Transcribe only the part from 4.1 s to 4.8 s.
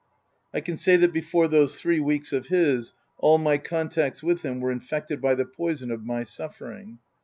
with him were